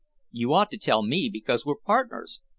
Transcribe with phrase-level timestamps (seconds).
[0.31, 2.39] "You ought to tell me because we're partners."